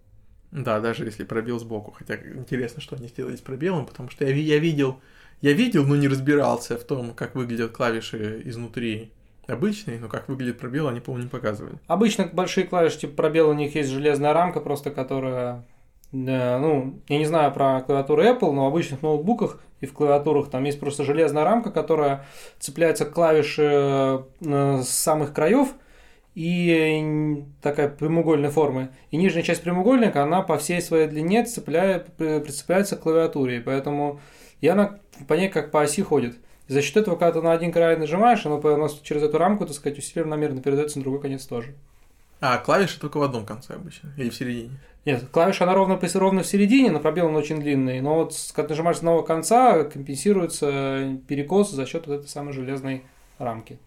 [0.53, 1.93] Да, даже если пробел сбоку.
[1.93, 5.01] Хотя интересно, что они сделали с пробелом, потому что я, я видел,
[5.41, 9.13] я видел, но не разбирался в том, как выглядят клавиши изнутри
[9.47, 11.79] обычные, но как выглядит пробел, они, по-моему, не показывали.
[11.87, 15.65] Обычно большие клавиши, типа пробел, у них есть железная рамка, просто которая
[16.13, 20.65] ну, я не знаю про клавиатуру Apple, но в обычных ноутбуках и в клавиатурах там
[20.65, 22.27] есть просто железная рамка, которая
[22.59, 25.69] цепляется к клавише э, с самых краев,
[26.35, 28.91] и такая прямоугольной формы.
[29.11, 33.61] И нижняя часть прямоугольника, она по всей своей длине цепляет, прицепляется к клавиатуре.
[33.61, 34.21] Поэтому
[34.61, 36.37] и она по ней как по оси ходит.
[36.69, 39.67] И за счет этого, когда ты на один край нажимаешь, оно, оно через эту рамку,
[39.67, 41.75] так сказать, усилие равномерно передается на другой конец тоже.
[42.41, 44.71] А, клавиша только в одном конце обычно, или в середине?
[45.05, 48.01] Нет, клавиша она ровно, ровно в середине, но пробел он очень длинный.
[48.01, 53.05] Но вот когда нажимаешь с одного конца, компенсируется перекос за счет вот этой самой железной
[53.39, 53.79] рамки.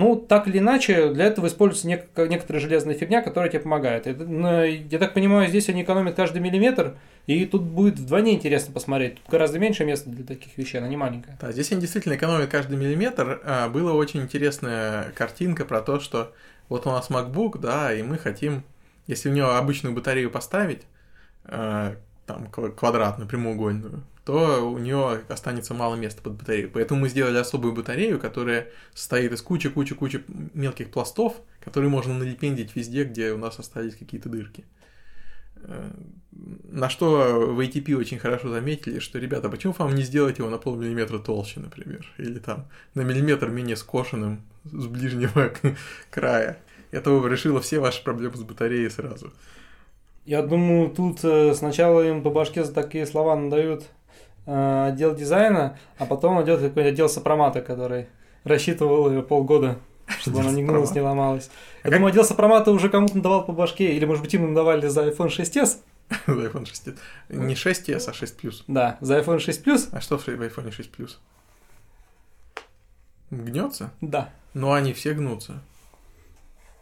[0.00, 4.06] Ну, так или иначе, для этого используется нек- некоторая железная фигня, которая тебе помогает.
[4.06, 6.94] Я так понимаю, здесь они экономят каждый миллиметр,
[7.26, 9.16] и тут будет вдвойне интересно посмотреть.
[9.16, 11.36] Тут гораздо меньше места для таких вещей, она не маленькая.
[11.38, 13.42] Да, здесь они действительно экономят каждый миллиметр.
[13.44, 16.32] А, была очень интересная картинка про то, что
[16.70, 18.62] вот у нас MacBook, да, и мы хотим,
[19.06, 20.80] если в него обычную батарею поставить,
[21.44, 26.70] а, там квадратную, прямоугольную, то у нее останется мало места под батарею.
[26.72, 33.02] Поэтому мы сделали особую батарею, которая состоит из кучи-кучи-кучи мелких пластов, которые можно налепендить везде,
[33.02, 34.64] где у нас остались какие-то дырки.
[35.56, 35.90] Э,
[36.30, 40.58] на что в ATP очень хорошо заметили, что, ребята, почему вам не сделать его на
[40.58, 45.52] полмиллиметра толще, например, или там на миллиметр менее скошенным с ближнего
[46.10, 46.58] края.
[46.92, 49.32] Это решило все ваши проблемы с батареей сразу.
[50.24, 53.90] Я думаю, тут э, сначала им по башке за такие слова надают
[54.50, 58.06] э, отдел дизайна, а потом идет какой-нибудь отдел сопромата, который
[58.44, 59.78] рассчитывал ее полгода,
[60.20, 61.50] чтобы она не гнулась, не ломалась.
[61.84, 65.08] Я думаю, отдел сопромата уже кому-то надавал по башке, или, может быть, им надавали за
[65.08, 65.78] iPhone 6s.
[66.26, 66.88] За iPhone 6
[67.28, 68.64] Не 6s, а 6 Plus.
[68.66, 69.88] Да, за iPhone 6 Plus.
[69.92, 71.18] А что в iPhone 6 Plus?
[73.30, 73.92] Гнется?
[74.00, 74.30] Да.
[74.52, 75.62] Но они все гнутся.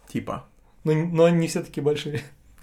[0.09, 0.46] Типа.
[0.85, 2.22] Но, но они не все такие большие.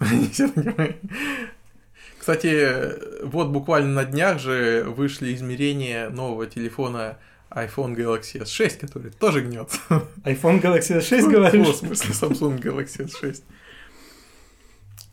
[2.26, 7.18] Кстати, вот буквально на днях же вышли измерения нового телефона
[7.52, 9.78] iPhone Galaxy S6, который тоже гнется.
[10.24, 11.68] iPhone Galaxy S6, говоришь?
[11.68, 13.44] В смысле, Samsung Galaxy S6.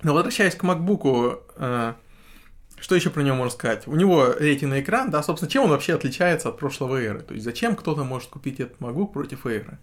[0.02, 1.93] Но возвращаясь к MacBook, э,
[2.80, 3.86] что еще про него можно сказать?
[3.86, 7.21] У него рейтинг экран, да, собственно, чем он вообще отличается от прошлого Air?
[7.21, 9.78] То есть зачем кто-то может купить этот MacBook против Air?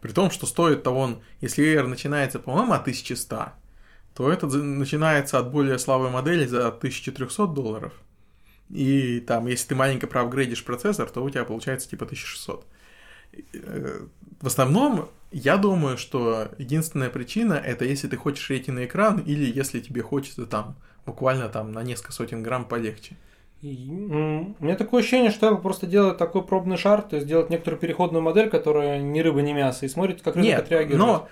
[0.00, 3.52] При том, что стоит-то он, если Air начинается, по-моему, от 1100,
[4.14, 7.92] то этот начинается от более слабой модели за 1300 долларов.
[8.70, 12.66] И там, если ты маленько проапгрейдишь процессор, то у тебя получается типа 1600.
[13.54, 14.06] Э,
[14.40, 19.80] в основном, я думаю, что единственная причина это если ты хочешь рейтинг экран или если
[19.80, 23.16] тебе хочется там буквально там на несколько сотен грамм полегче.
[23.60, 27.48] И, у меня такое ощущение, что Apple просто делает такой пробный шар, то есть делает
[27.48, 30.98] некоторую переходную модель, которая ни рыба, ни мясо, и смотрит, как рынок Нет, отреагирует.
[30.98, 31.28] но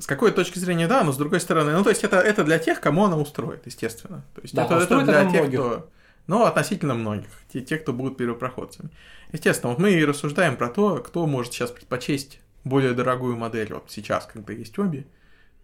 [0.00, 2.58] с какой точки зрения, да, но с другой стороны, ну, то есть это, это для
[2.58, 4.24] тех, кому она устроит, естественно.
[4.34, 5.58] То есть Да, это, это устроит для тех, многих.
[5.60, 5.90] кто...
[6.26, 7.28] Ну, относительно многих.
[7.52, 8.90] Те, те, кто будут первопроходцами.
[9.32, 13.84] Естественно, вот мы и рассуждаем про то, кто может сейчас предпочесть более дорогую модель, вот
[13.88, 15.06] сейчас, когда есть обе,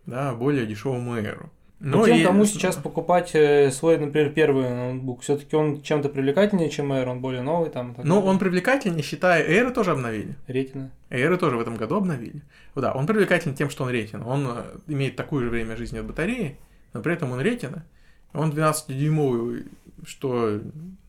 [0.06, 1.48] да, более дешевому Air.
[1.78, 6.08] Но Ну тем, и- кому сейчас покупать э, свой, например, первый ноутбук, все-таки он чем-то
[6.08, 7.94] привлекательнее, чем Air, он более новый там.
[7.94, 10.36] так Ну, он привлекательнее, считая, Air тоже обновили.
[10.46, 10.90] Ретина.
[11.10, 12.42] Air тоже в этом году обновили.
[12.74, 14.26] Вот Да, он привлекателен тем, что он ретина.
[14.26, 16.56] Он э, имеет такое же время жизни от батареи,
[16.94, 17.84] но при этом он ретина.
[18.32, 19.66] Он 12-дюймовый,
[20.06, 20.60] что,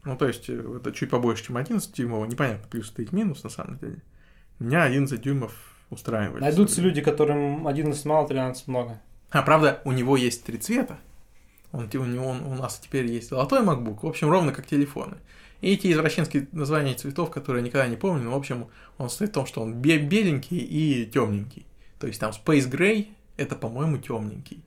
[0.04, 2.28] ну, то есть, э, это чуть побольше, чем 11-дюймовый.
[2.28, 4.02] Непонятно, плюс стоит минус, на самом деле.
[4.60, 5.54] Меня 11 дюймов
[5.90, 6.42] устраивает.
[6.42, 9.00] Найдутся люди, которым 11 мало, 13 много.
[9.32, 10.98] А, правда, у него есть три цвета.
[11.72, 15.18] Он, у, него, он- у нас теперь есть золотой MacBook, в общем, ровно как телефоны.
[15.62, 19.32] И эти извращенские названия цветов, которые я никогда не помню, но, в общем, он состоит
[19.32, 21.66] в том, что он бе- беленький и темненький.
[22.00, 24.64] То есть там Space Gray это, по-моему, темненький.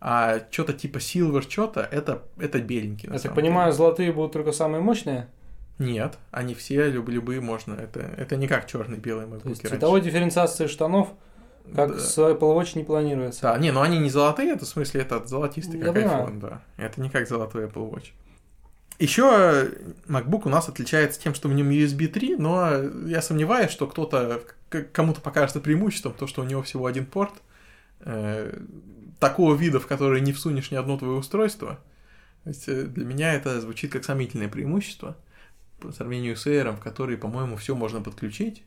[0.00, 3.08] А что-то типа Silver что-то это, это беленький.
[3.12, 5.28] Я так понимаю, золотые будут только самые мощные.
[5.78, 5.92] деле.
[5.94, 7.74] Нет, они все люб- любые можно.
[7.74, 9.68] Это, это не как черный белый То есть MacBook.
[9.70, 11.08] цветовой дифференциации штанов,
[11.74, 11.98] как Да.
[11.98, 13.42] с Apple Watch, не планируется.
[13.42, 16.26] Да, не, ну они не золотые, это в смысле это золотистый, как понимаю.
[16.28, 16.62] iPhone, да.
[16.76, 18.08] Это не как золотой Apple Watch.
[18.98, 19.70] Еще
[20.08, 24.42] MacBook у нас отличается тем, что в нем USB 3, но я сомневаюсь, что кто-то
[24.92, 27.32] кому-то покажется преимуществом то, что у него всего один порт
[28.00, 28.58] э,
[29.20, 31.78] такого вида, в который не всунешь ни одно твое устройство.
[32.44, 35.16] То есть, э, для меня это звучит как сомнительное преимущество
[35.80, 38.64] по сравнению с Air, в который, по-моему, все можно подключить.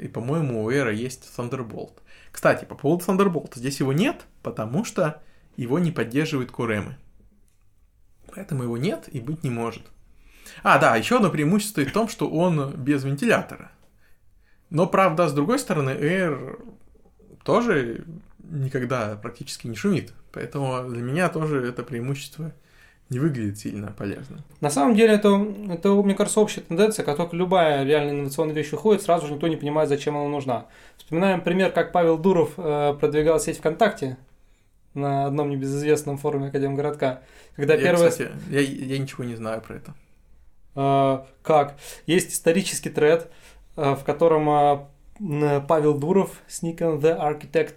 [0.00, 1.94] И, по-моему, у Air есть Thunderbolt.
[2.34, 3.52] Кстати, по поводу Thunderbolt.
[3.54, 5.22] Здесь его нет, потому что
[5.56, 6.94] его не поддерживает QRM.
[8.34, 9.82] Поэтому его нет и быть не может.
[10.64, 13.70] А, да, еще одно преимущество в том, что он без вентилятора.
[14.68, 16.60] Но, правда, с другой стороны, Air
[17.44, 18.04] тоже
[18.40, 20.12] никогда практически не шумит.
[20.32, 22.52] Поэтому для меня тоже это преимущество
[23.10, 24.42] не выглядит сильно полезным.
[24.60, 28.72] На самом деле, это, это, мне кажется, общая тенденция, как только любая реально инновационная вещь
[28.72, 30.66] выходит, сразу же никто не понимает, зачем она нужна.
[30.96, 34.16] Вспоминаем пример, как Павел Дуров э, продвигал сеть ВКонтакте
[34.94, 37.22] на одном небезызвестном форуме Академгородка.
[37.56, 38.10] Когда я, первое...
[38.10, 39.94] кстати, я, я ничего не знаю про это.
[40.74, 41.76] Э, как?
[42.06, 43.30] Есть исторический тред,
[43.76, 47.74] э, в котором э, Павел Дуров с ником The Architect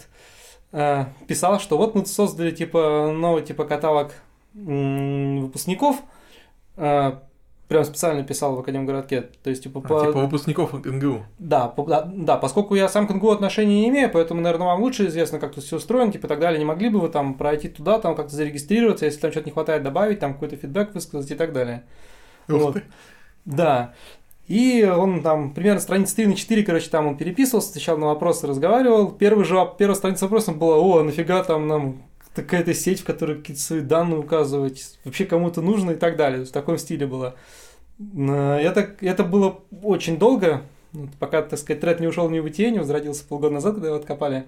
[0.71, 4.13] э, писал, что вот мы создали типа новый типа каталог
[4.65, 5.97] выпускников.
[6.77, 7.11] э,
[7.67, 9.23] Прям специально писал в Академгородке.
[9.43, 11.25] То есть, типа, А, по- Типа выпускников НГУ.
[11.37, 14.81] да, по- да, да, поскольку я сам к НГУ отношения не имею, поэтому, наверное, вам
[14.81, 16.59] лучше известно, как тут все устроено, типа, и так далее.
[16.59, 19.83] Не могли бы вы там пройти туда, там как-то зарегистрироваться, если там что-то не хватает,
[19.83, 21.83] добавить, там какой-то фидбэк высказать и так далее.
[22.47, 22.73] Ух Вот.
[22.75, 22.83] ты.
[23.43, 23.93] Да.
[24.47, 28.47] И он там примерно страницы 3 на 4, короче, там он переписывался, отвечал на вопросы,
[28.47, 29.11] разговаривал.
[29.11, 32.03] Первый же, первая страница вопроса была, о, нафига там нам
[32.43, 36.45] какая-то сеть, в которой какие-то свои данные указывать, вообще кому-то нужно и так далее.
[36.45, 37.35] В таком стиле было.
[37.99, 40.61] Я так, это было очень долго,
[41.19, 44.45] пока, так сказать, тред не ушел ни в не возродился полгода назад, когда его откопали.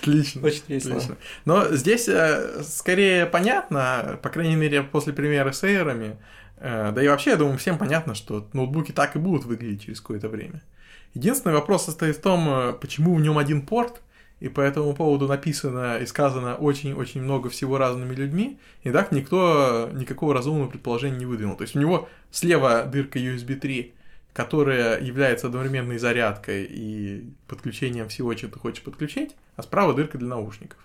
[0.00, 0.46] Отлично.
[0.46, 1.00] Очень весело.
[1.44, 6.16] Но здесь э, скорее понятно, по крайней мере, после примера с эйрами,
[6.58, 10.00] э, да и вообще, я думаю, всем понятно, что ноутбуки так и будут выглядеть через
[10.00, 10.62] какое-то время.
[11.14, 14.00] Единственный вопрос состоит в том, э, почему в нем один порт,
[14.40, 19.90] и по этому поводу написано и сказано очень-очень много всего разными людьми, и так никто
[19.92, 21.56] никакого разумного предположения не выдвинул.
[21.56, 23.94] То есть у него слева дырка USB 3,
[24.32, 30.28] которая является одновременной зарядкой и подключением всего, что ты хочешь подключить, а справа дырка для
[30.28, 30.78] наушников.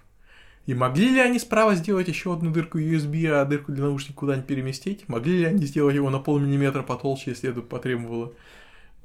[0.65, 4.47] И могли ли они справа сделать еще одну дырку USB, а дырку для наушников куда-нибудь
[4.47, 5.07] переместить?
[5.07, 8.33] Могли ли они сделать его на полмиллиметра потолще, если это потребовало?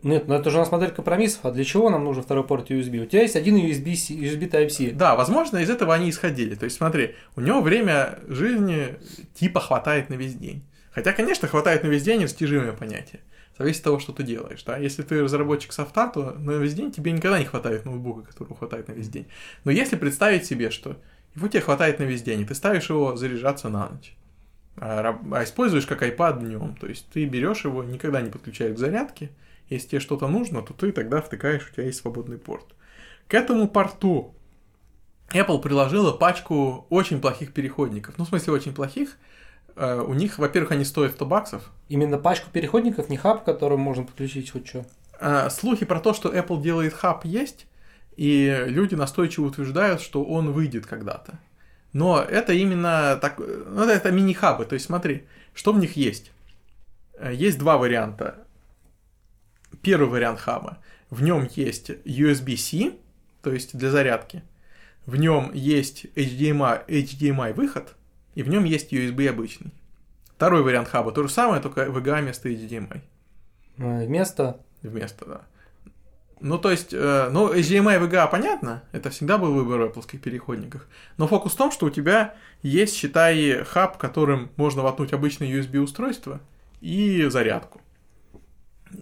[0.02, 1.44] Нет, ну это же у нас модель компромиссов.
[1.44, 3.02] А для чего нам нужен второй порт USB?
[3.02, 4.92] У тебя есть один USB, USB Type-C.
[4.92, 6.54] Да, возможно, из этого они исходили.
[6.54, 8.96] То есть, смотри, у него время жизни
[9.34, 10.64] типа хватает на весь день.
[10.92, 13.20] Хотя, конечно, хватает на весь день растяжимое понятие.
[13.58, 14.62] Зависит от того, что ты делаешь.
[14.64, 14.78] Да?
[14.78, 18.88] Если ты разработчик софта, то на весь день тебе никогда не хватает ноутбука, которого хватает
[18.88, 19.26] на весь день.
[19.64, 20.96] Но если представить себе, что
[21.34, 24.14] Его тебе хватает на весь день, и ты ставишь его заряжаться на ночь.
[24.76, 26.74] А, а используешь как iPad днем.
[26.80, 29.30] То есть ты берешь его, никогда не подключаешь к зарядке.
[29.70, 32.66] Если тебе что-то нужно, то ты тогда втыкаешь, у тебя есть свободный порт.
[33.28, 34.34] К этому порту
[35.32, 38.18] Apple приложила пачку очень плохих переходников.
[38.18, 39.16] Ну, в смысле, очень плохих.
[39.76, 41.70] Uh, у них, во-первых, они стоят 100 баксов.
[41.88, 44.84] Именно пачку переходников, не хаб, к которому можно подключить хоть что.
[45.20, 47.66] Uh, слухи про то, что Apple делает хаб, есть,
[48.16, 51.38] и люди настойчиво утверждают, что он выйдет когда-то.
[51.92, 56.32] Но это именно так, ну, это мини-хабы, то есть смотри, что в них есть.
[57.14, 58.46] Э, есть два варианта.
[59.82, 60.78] Первый вариант хаба.
[61.08, 62.92] В нем есть USB-C,
[63.42, 64.42] то есть для зарядки.
[65.06, 67.96] В нем есть HDMI, HDMI выход,
[68.34, 69.72] и в нем есть USB обычный.
[70.36, 73.00] Второй вариант хаба то же самое, только VGA вместо HDMI.
[73.78, 74.60] Э, вместо?
[74.82, 75.40] Вместо, да.
[76.40, 80.18] Ну, то есть, э, ну, HDMI и VGA понятно, это всегда был выбор в Apple
[80.18, 80.88] переходниках.
[81.18, 86.40] Но фокус в том, что у тебя есть, считай, хаб, которым можно воткнуть обычное USB-устройство
[86.80, 87.82] и зарядку.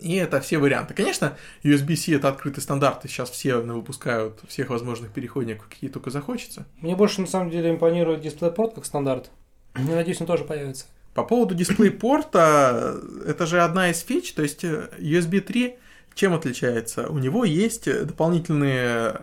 [0.01, 0.94] И это все варианты.
[0.94, 6.66] Конечно, USB-C это открытый стандарт, и сейчас все выпускают всех возможных переходников, какие только захочется.
[6.81, 9.31] Мне больше, на самом деле, импонирует DisplayPort как стандарт.
[9.77, 10.87] Я надеюсь, он тоже появится.
[11.14, 15.77] По поводу DisplayPort, это же одна из фич, то есть USB 3
[16.18, 17.09] чем отличается?
[17.09, 19.20] У него есть дополнительные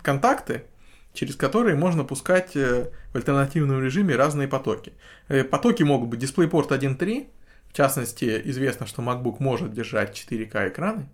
[0.00, 0.64] контакты,
[1.12, 4.94] через которые можно пускать э, в альтернативном режиме разные потоки.
[5.28, 7.26] Э, потоки могут быть DisplayPort 1.3,
[7.74, 11.08] в частности, известно, что MacBook может держать 4К экраны.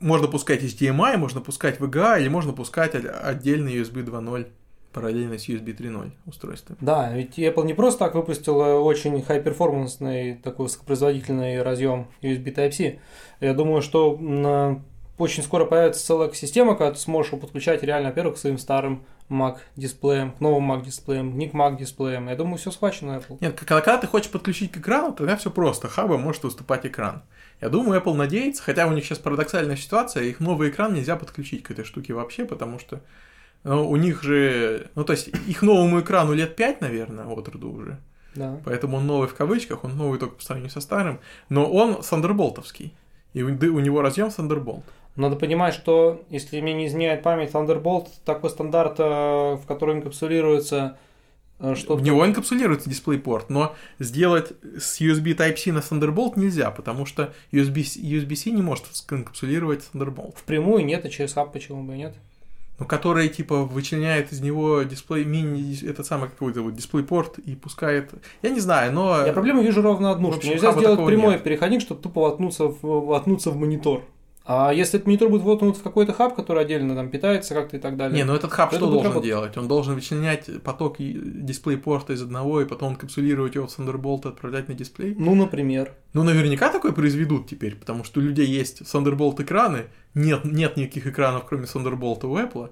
[0.00, 4.46] Можно пускать HDMI, можно пускать VGA или можно пускать отдельный USB 2.0
[4.94, 6.78] параллельно с USB 3.0 устройством.
[6.80, 12.98] Да, ведь Apple не просто так выпустила очень high-перформансный, такой высокопроизводительный разъем USB Type-C.
[13.40, 14.82] Я думаю, что на...
[15.18, 19.04] очень скоро появится целая система, когда ты сможешь его подключать реально, во-первых, к своим старым
[19.30, 22.28] Mac дисплеям, к новым Mac дисплеям, не к Mac дисплеям.
[22.28, 23.38] Я думаю, все схвачено Apple.
[23.40, 25.88] Нет, когда, ты хочешь подключить к экрану, тогда все просто.
[25.88, 27.22] Хаба может выступать экран.
[27.60, 31.62] Я думаю, Apple надеется, хотя у них сейчас парадоксальная ситуация, их новый экран нельзя подключить
[31.62, 33.00] к этой штуке вообще, потому что
[33.62, 37.72] ну, у них же, ну, то есть, их новому экрану лет 5, наверное, от роду
[37.72, 37.98] уже.
[38.34, 38.60] Да.
[38.64, 42.94] Поэтому он новый в кавычках, он новый только по сравнению со старым, но он сандерболтовский.
[43.32, 44.82] И у него разъем Thunderbolt.
[45.16, 50.98] Надо понимать, что, если мне не изменяет память, Thunderbolt такой стандарт, э, в который инкапсулируется
[51.58, 57.06] э, что В него инкапсулируется DisplayPort, но сделать с USB Type-C на Thunderbolt нельзя, потому
[57.06, 60.36] что USB, USB-C не может инкапсулировать Thunderbolt.
[60.36, 62.14] Впрямую нет, а через хаб почему бы нет?
[62.80, 68.10] ну, который, типа, вычленяет из него дисплей, мини, этот самый какой-то вот дисплей-порт и пускает...
[68.40, 69.26] Я не знаю, но...
[69.26, 71.42] Я проблему вижу ровно одну, что нельзя сделать прямой нет.
[71.42, 74.02] переходник, чтобы тупо воткнуться в, воткнуться в монитор.
[74.44, 77.80] А если этот монитор будет воткнут в какой-то хаб, который отдельно там питается как-то и
[77.80, 78.16] так далее.
[78.16, 79.24] Не, ну этот хаб что должен работать?
[79.24, 79.56] делать?
[79.56, 84.68] Он должен вычленять поток дисплей-порта из одного, и потом капсулировать его в Thunderbolt и отправлять
[84.68, 85.14] на дисплей?
[85.16, 85.94] Ну, например.
[86.14, 91.06] Ну, наверняка такое произведут теперь, потому что у людей есть Thunderbolt экраны, нет, нет никаких
[91.06, 92.70] экранов, кроме Thunderbolt у Apple,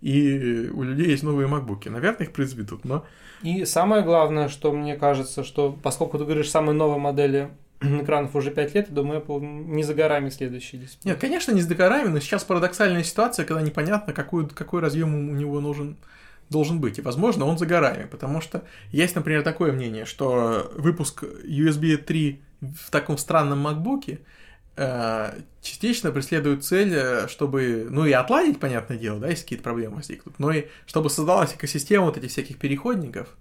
[0.00, 1.90] и у людей есть новые MacBook.
[1.90, 3.04] Наверное, их произведут, но...
[3.42, 7.50] И самое главное, что мне кажется, что поскольку ты говоришь самые новые модели
[8.02, 11.12] экранов уже 5 лет, я думаю, Apple не за горами следующий дисплей.
[11.12, 15.34] Нет, конечно, не за горами, но сейчас парадоксальная ситуация, когда непонятно, какой, какой разъем у
[15.34, 15.96] него нужен
[16.50, 16.98] должен быть.
[16.98, 22.40] И, возможно, он за горами, потому что есть, например, такое мнение, что выпуск USB 3
[22.60, 24.18] в таком странном MacBook
[24.76, 29.96] э, частично преследует цель, э, чтобы, ну и отладить, понятное дело, да, если какие-то проблемы
[29.96, 33.36] возникнут, но и чтобы создалась экосистема вот этих всяких переходников,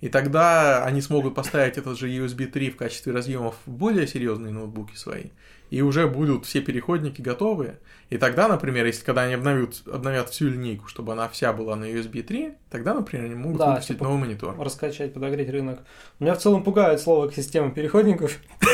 [0.00, 4.52] и тогда они смогут поставить этот же USB 3 в качестве разъемов в более серьезные
[4.52, 5.24] ноутбуки свои.
[5.68, 7.78] И уже будут все переходники готовые.
[8.08, 11.84] И тогда, например, если когда они обновят, обновят всю линейку, чтобы она вся была на
[11.84, 14.58] USB 3, тогда, например, они могут да, выпустить новый монитор.
[14.58, 15.80] Раскачать, подогреть рынок.
[16.18, 18.38] Меня в целом пугает слово система переходников.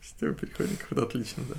[0.00, 1.56] Система переходников, это отлично, да.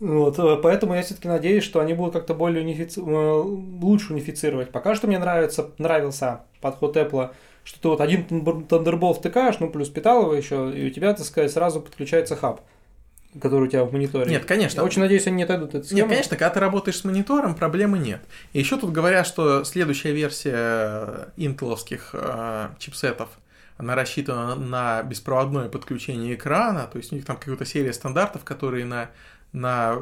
[0.00, 3.00] Вот, э, поэтому я все-таки надеюсь, что они будут как-то более унифици...
[3.00, 4.70] Э, лучше унифицировать.
[4.70, 7.30] Пока что мне нравится, нравился подход Apple,
[7.64, 11.52] что ты вот один Thunderbolt втыкаешь, ну плюс питалово еще, и у тебя, так сказать,
[11.52, 12.60] сразу подключается хаб
[13.40, 14.30] который у тебя в мониторе.
[14.30, 14.80] Нет, конечно.
[14.80, 17.98] Я очень надеюсь, они не отойдут от Нет, конечно, когда ты работаешь с монитором, проблемы
[17.98, 18.20] нет.
[18.52, 23.28] И еще тут говорят, что следующая версия интеловских э, чипсетов,
[23.76, 28.84] она рассчитана на беспроводное подключение экрана, то есть у них там какая-то серия стандартов, которые
[28.84, 29.10] на
[29.54, 29.98] на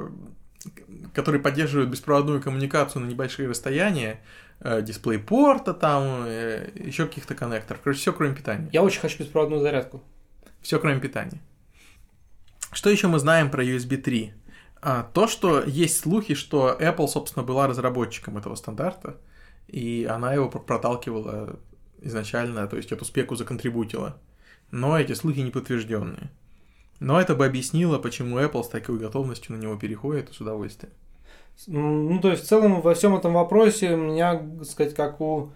[1.14, 4.20] которые поддерживают беспроводную коммуникацию на небольшие расстояния,
[4.60, 7.82] э, дисплей порта там, э, еще каких-то коннекторов.
[7.82, 8.68] Короче, все кроме питания.
[8.72, 10.02] Я очень хочу беспроводную зарядку.
[10.60, 11.40] Все кроме питания.
[12.72, 14.32] Что еще мы знаем про USB 3?
[14.80, 19.16] А, то, что есть слухи, что Apple, собственно, была разработчиком этого стандарта,
[19.68, 21.58] и она его проталкивала
[22.00, 24.20] изначально, то есть эту спеку законтрибутила.
[24.70, 26.30] Но эти слухи не подтвержденные.
[27.02, 30.92] Но это бы объяснило, почему Apple с такой готовностью на него переходит с удовольствием.
[31.66, 35.50] Ну, то есть, в целом, во всем этом вопросе у меня, так сказать, как у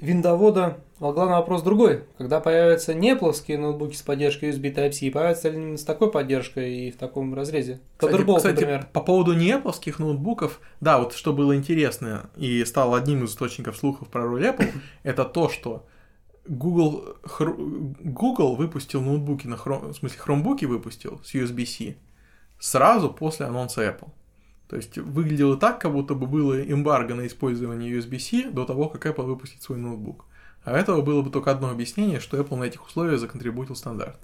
[0.00, 2.02] виндовода, главный вопрос другой.
[2.18, 6.90] Когда появятся не плоские ноутбуки с поддержкой USB Type-C, появятся ли с такой поддержкой и
[6.90, 7.80] в таком разрезе?
[7.96, 8.88] Кстати, кстати например.
[8.92, 13.76] по поводу не Apple ноутбуков, да, вот что было интересно и стало одним из источников
[13.76, 14.68] слухов про роль Apple,
[15.04, 15.86] это то, что
[16.48, 17.16] Google,
[18.00, 21.96] Google выпустил ноутбуки на Chrome, в смысле, хромбуки выпустил с USB-C
[22.58, 24.10] сразу после анонса Apple.
[24.68, 29.06] То есть выглядело так, как будто бы было эмбарго на использование USB-C до того, как
[29.06, 30.24] Apple выпустит свой ноутбук.
[30.64, 34.18] А этого было бы только одно объяснение, что Apple на этих условиях законтрибутил стандарт.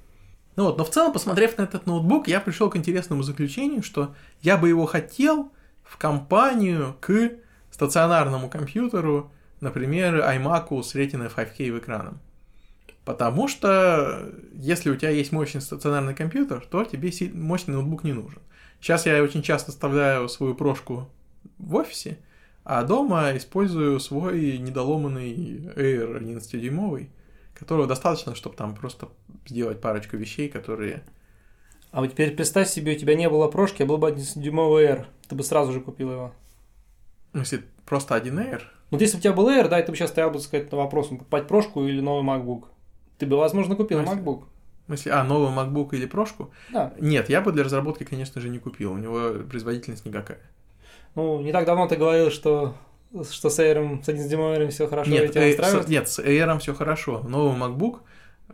[0.56, 4.14] Ну вот, но в целом, посмотрев на этот ноутбук, я пришел к интересному заключению, что
[4.40, 5.50] я бы его хотел
[5.82, 7.32] в компанию к
[7.70, 9.32] стационарному компьютеру,
[9.64, 12.20] например, iMac с Retina 5K в экраном.
[13.04, 18.40] Потому что если у тебя есть мощный стационарный компьютер, то тебе мощный ноутбук не нужен.
[18.80, 21.08] Сейчас я очень часто оставляю свою прошку
[21.58, 22.18] в офисе,
[22.64, 25.34] а дома использую свой недоломанный
[25.76, 27.08] Air 11-дюймовый,
[27.54, 29.08] которого достаточно, чтобы там просто
[29.46, 31.02] сделать парочку вещей, которые...
[31.90, 35.06] А вот теперь представь себе, у тебя не было прошки, а был бы 11-дюймовый Air.
[35.28, 36.34] Ты бы сразу же купил его.
[37.34, 38.62] Ну, если просто один Air?
[38.90, 40.70] Вот если бы у тебя был Air, да, и ты бы сейчас стоял бы, сказать,
[40.72, 42.64] на вопрос, покупать прошку или новый MacBook.
[43.18, 44.44] Ты бы, возможно, купил ну, MacBook.
[44.84, 46.50] В смысле, а, новый MacBook или прошку?
[46.72, 46.94] Да.
[46.98, 48.92] Нет, я бы для разработки, конечно же, не купил.
[48.92, 50.40] У него производительность никакая.
[51.14, 52.74] Ну, не так давно ты говорил, что
[53.30, 55.86] что с Air, с 11 дюймовым все хорошо, нет, тебя устраивает?
[55.86, 57.20] С, нет, с Air все хорошо.
[57.20, 58.00] Новый MacBook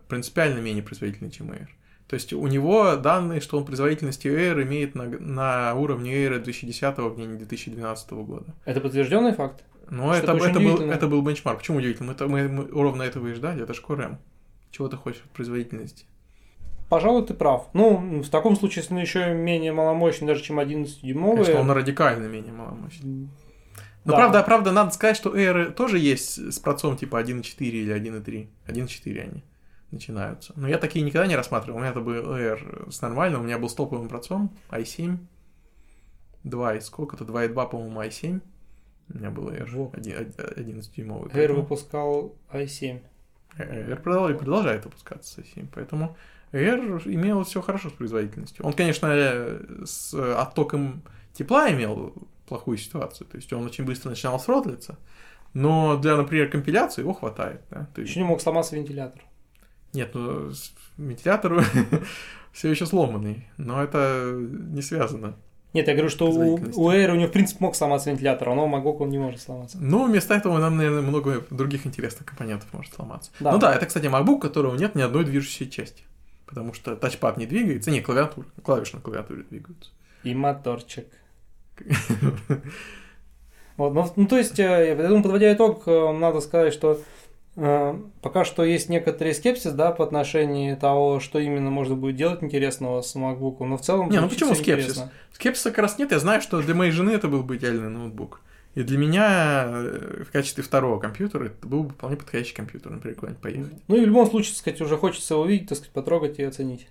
[0.09, 1.69] принципиально менее производительный, чем Air.
[2.11, 6.99] То есть у него данные, что он производительностью Air имеет на, на уровне Air 2010
[6.99, 8.47] в день 2012 года.
[8.65, 9.63] Это подтвержденный факт?
[9.91, 11.61] Ну, это, это, это, был, это был бенчмарк.
[11.61, 12.11] Почему удивительно?
[12.11, 14.19] Это, мы, мы ровно этого и ждали, это же.
[14.73, 16.05] Чего ты хочешь от производительности?
[16.89, 17.69] Пожалуй, ты прав.
[17.75, 21.45] Ну, в таком случае, если он еще менее маломощный, даже чем 11-дюймовый...
[21.45, 23.29] Конечно, он радикально менее маломощный.
[24.05, 24.17] Но да.
[24.17, 28.49] правда, правда, надо сказать, что Air тоже есть с процом типа 1.4 или 1.3.
[28.67, 29.45] 1.4 они
[29.91, 30.53] начинаются.
[30.57, 31.79] Но я такие никогда не рассматривал.
[31.79, 35.19] У меня это был Air с нормальным, у меня был с топовым процом i7.
[36.45, 38.41] 2 и сколько-то, 2.2, по-моему, i7.
[39.13, 41.31] У меня был Air 11-дюймовый.
[41.33, 43.01] Air выпускал i7.
[43.59, 46.17] Air продолжает, продолжает выпускаться с i7, поэтому
[46.53, 48.65] Air имел все хорошо с производительностью.
[48.65, 49.09] Он, конечно,
[49.85, 52.15] с оттоком тепла имел
[52.47, 54.99] плохую ситуацию, то есть он очень быстро начинал сротлиться,
[55.53, 57.61] но для, например, компиляции его хватает.
[57.71, 57.89] Да?
[57.97, 58.11] Есть...
[58.11, 59.23] Еще не мог сломаться вентилятор.
[59.93, 60.53] Нет, ну
[60.97, 61.65] вентилятор
[62.53, 65.37] все еще сломанный, но это не связано.
[65.73, 68.53] Нет, я говорю, что у, у Air у него, в принципе, мог сломаться вентилятор, а
[68.53, 69.79] у MacBook он не может сломаться.
[69.81, 73.31] Ну, вместо этого нам, наверное, много других интересных компонентов может сломаться.
[73.39, 73.53] Да.
[73.53, 76.03] Ну да, это, кстати, MacBook, у которого нет ни одной движущей части.
[76.47, 79.91] Потому что тачпад не двигается, не, клавиатура, клавиши на клавиатуре двигаются.
[80.25, 81.07] И моторчик.
[83.77, 87.01] Вот, ну, то есть, э, я думаю, подводя итог, э, надо сказать, что
[87.55, 93.03] пока что есть некоторый скепсис, да, по отношению того, что именно можно будет делать интересного
[93.03, 94.11] с MacBook, но в целом...
[94.11, 94.91] Не, ну почему скепсис?
[94.91, 95.13] Интересно.
[95.33, 98.41] Скепсиса как раз нет, я знаю, что для моей жены это был бы идеальный ноутбук.
[98.77, 103.43] И для меня в качестве второго компьютера это был бы вполне подходящий компьютер, например, куда-нибудь
[103.43, 103.73] поехать.
[103.89, 106.45] Ну и в любом случае, так сказать, уже хочется его увидеть, так сказать, потрогать и
[106.45, 106.87] оценить.